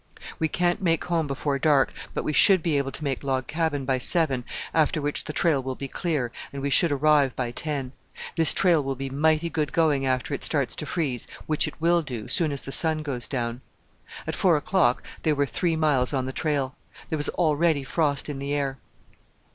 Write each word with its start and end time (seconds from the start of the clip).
"We 0.39 0.47
can't 0.47 0.81
make 0.81 1.05
home 1.05 1.27
before 1.27 1.59
dark, 1.59 1.93
but 2.15 2.23
we 2.23 2.33
should 2.33 2.63
be 2.63 2.75
able 2.79 2.89
to 2.91 3.03
make 3.03 3.23
Log 3.23 3.45
Cabin 3.45 3.85
by 3.85 3.99
seven, 3.99 4.45
after 4.73 4.99
which 4.99 5.25
the 5.25 5.31
trail 5.31 5.61
will 5.61 5.75
be 5.75 5.87
clear, 5.87 6.31
and 6.51 6.59
we 6.63 6.71
should 6.71 6.91
arrive 6.91 7.35
by 7.35 7.51
ten. 7.51 7.91
This 8.35 8.51
trail 8.51 8.83
will 8.83 8.95
be 8.95 9.11
mighty 9.11 9.47
good 9.47 9.71
going 9.71 10.07
after 10.07 10.33
it 10.33 10.43
starts 10.43 10.75
to 10.77 10.87
freeze, 10.87 11.27
which 11.45 11.67
it 11.67 11.79
will 11.79 12.01
do, 12.01 12.27
soon 12.27 12.51
as 12.51 12.63
the 12.63 12.71
sun 12.71 13.03
goes 13.03 13.27
down." 13.27 13.61
At 14.25 14.33
four 14.33 14.57
o'clock 14.57 15.03
they 15.21 15.33
were 15.33 15.45
three 15.45 15.75
miles 15.75 16.13
on 16.13 16.25
the 16.25 16.33
trail. 16.33 16.75
There 17.09 17.17
was 17.17 17.29
already 17.29 17.83
frost 17.83 18.27
in 18.27 18.39
the 18.39 18.55
air. 18.55 18.79